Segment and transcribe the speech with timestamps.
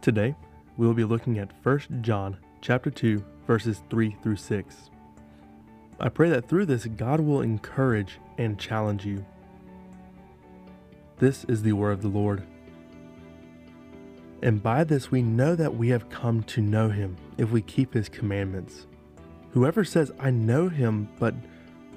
[0.00, 0.34] Today,
[0.78, 4.90] we will be looking at 1 John chapter 2 verses 3 through 6.
[5.98, 9.26] I pray that through this God will encourage and challenge you.
[11.18, 12.42] This is the word of the Lord.
[14.40, 17.92] And by this we know that we have come to know him if we keep
[17.92, 18.86] his commandments.
[19.50, 21.34] Whoever says, I know him, but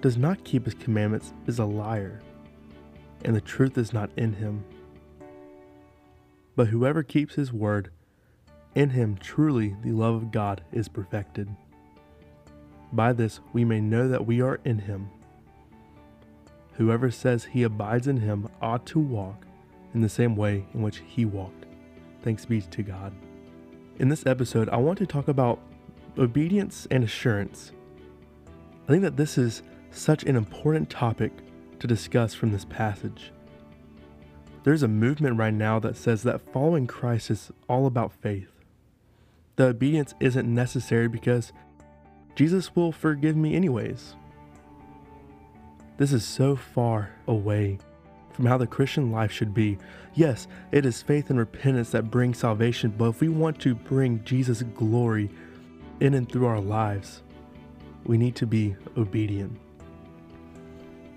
[0.02, 2.22] does not keep his commandments is a liar,
[3.24, 4.66] and the truth is not in him.
[6.56, 7.90] But whoever keeps his word,
[8.76, 11.50] in him truly the love of God is perfected.
[12.92, 15.10] By this we may know that we are in him.
[16.74, 19.46] Whoever says he abides in him ought to walk
[19.94, 21.66] in the same way in which he walked.
[22.24, 23.14] Thanks be to God.
[24.00, 25.60] In this episode, I want to talk about
[26.18, 27.72] obedience and assurance.
[28.88, 31.32] I think that this is such an important topic
[31.80, 33.32] to discuss from this passage.
[34.64, 38.50] There's a movement right now that says that following Christ is all about faith.
[39.56, 41.52] The obedience isn't necessary because
[42.36, 44.16] Jesus will forgive me anyways.
[45.98, 47.78] This is so far away
[48.32, 49.78] from how the Christian life should be.
[50.16, 54.24] Yes, it is faith and repentance that bring salvation, but if we want to bring
[54.24, 55.30] Jesus glory
[56.00, 57.22] in and through our lives,
[58.06, 59.60] we need to be obedient.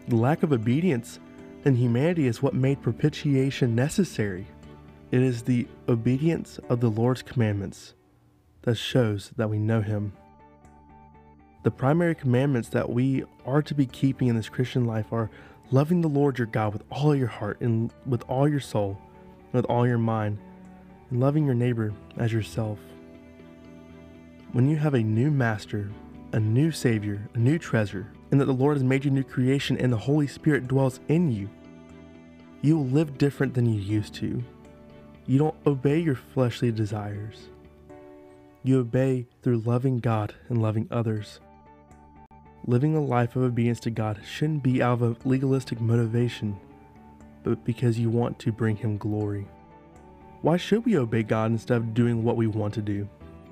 [0.09, 1.19] The lack of obedience
[1.67, 4.47] in humanity is what made propitiation necessary.
[5.11, 7.95] It is the obedience of the Lord's commandments
[8.63, 10.13] that shows that we know Him.
[11.65, 15.29] The primary commandments that we are to be keeping in this Christian life are
[15.73, 18.97] loving the Lord your God with all your heart and with all your soul
[19.47, 20.39] and with all your mind,
[21.11, 22.79] and loving your neighbor as yourself.
[24.53, 25.91] When you have a new master,
[26.33, 29.77] a new Savior, a new treasure, and that the Lord has made you new creation
[29.79, 31.49] and the Holy Spirit dwells in you,
[32.63, 34.43] you will live different than you used to.
[35.27, 37.49] You don't obey your fleshly desires.
[38.63, 41.41] You obey through loving God and loving others.
[42.67, 46.59] Living a life of obedience to God shouldn't be out of a legalistic motivation,
[47.45, 49.47] but because you want to bring Him glory.
[50.43, 53.09] Why should we obey God instead of doing what we want to do?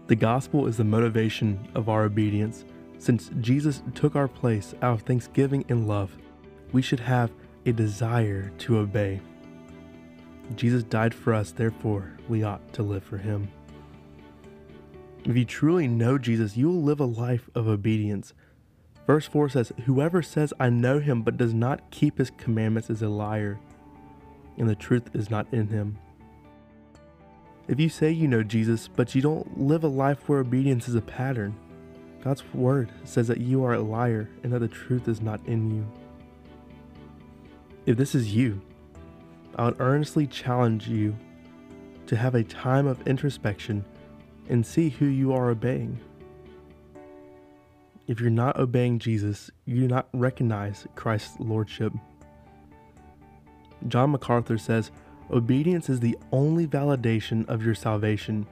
[0.06, 2.64] The gospel is the motivation of our obedience.
[2.98, 6.16] Since Jesus took our place out of thanksgiving and love,
[6.72, 7.30] we should have
[7.66, 9.20] a desire to obey.
[10.56, 13.48] Jesus died for us, therefore, we ought to live for him.
[15.24, 18.34] If you truly know Jesus, you will live a life of obedience.
[19.06, 23.02] Verse 4 says, Whoever says, I know him, but does not keep his commandments is
[23.02, 23.58] a liar,
[24.58, 25.98] and the truth is not in him.
[27.66, 30.94] If you say you know Jesus, but you don't live a life where obedience is
[30.94, 31.56] a pattern,
[32.24, 35.70] God's word says that you are a liar and that the truth is not in
[35.70, 35.86] you.
[37.84, 38.62] If this is you,
[39.56, 41.14] I would earnestly challenge you
[42.06, 43.84] to have a time of introspection
[44.48, 46.00] and see who you are obeying.
[48.06, 51.92] If you're not obeying Jesus, you do not recognize Christ's lordship.
[53.86, 54.90] John MacArthur says,
[55.30, 58.46] Obedience is the only validation of your salvation.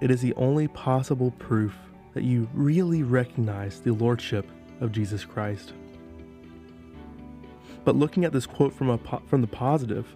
[0.00, 1.74] It is the only possible proof
[2.16, 4.48] that you really recognize the lordship
[4.80, 5.74] of Jesus Christ.
[7.84, 10.06] But looking at this quote from, a, from the positive,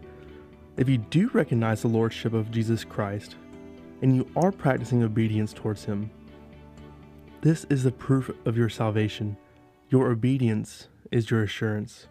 [0.79, 3.37] if you do recognize the lordship of Jesus Christ
[4.01, 6.11] and you are practicing obedience towards him,
[7.43, 9.37] this is the proof of your salvation.
[9.91, 12.07] Your obedience is your assurance.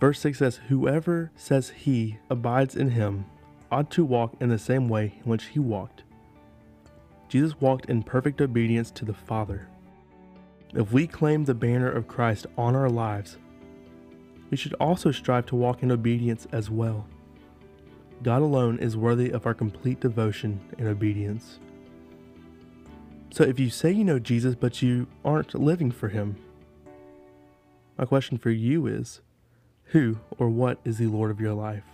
[0.00, 3.26] Verse 6 says, Whoever says he abides in him
[3.70, 6.02] ought to walk in the same way in which he walked.
[7.32, 9.66] Jesus walked in perfect obedience to the Father.
[10.74, 13.38] If we claim the banner of Christ on our lives,
[14.50, 17.06] we should also strive to walk in obedience as well.
[18.22, 21.58] God alone is worthy of our complete devotion and obedience.
[23.30, 26.36] So if you say you know Jesus but you aren't living for him,
[27.96, 29.22] my question for you is
[29.84, 31.84] who or what is the Lord of your life?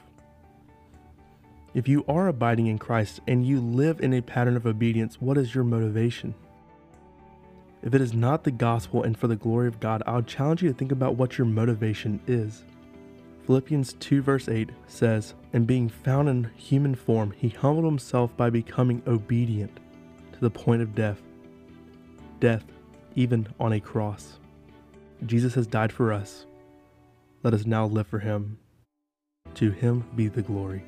[1.74, 5.38] If you are abiding in Christ and you live in a pattern of obedience, what
[5.38, 6.34] is your motivation?
[7.82, 10.62] If it is not the gospel and for the glory of God, I would challenge
[10.62, 12.64] you to think about what your motivation is.
[13.46, 18.50] Philippians 2, verse 8 says, And being found in human form, he humbled himself by
[18.50, 19.78] becoming obedient
[20.32, 21.22] to the point of death.
[22.40, 22.64] Death,
[23.14, 24.38] even on a cross.
[25.26, 26.46] Jesus has died for us
[27.44, 28.58] let us now live for him.
[29.54, 30.82] To him be the glory.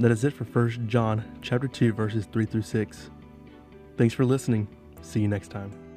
[0.00, 3.10] That is it for 1 John chapter 2 verses 3 through 6.
[3.98, 4.66] Thanks for listening.
[5.02, 5.89] See you next time.